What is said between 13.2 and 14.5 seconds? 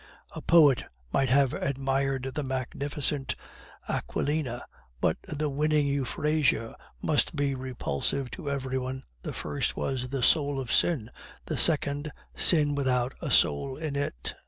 a soul in it.